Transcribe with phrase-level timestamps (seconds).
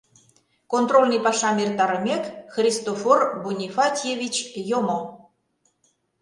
[0.73, 4.35] Контрольный пашам эртарымек, Христофор Бонифатьевич
[4.69, 4.99] йомо.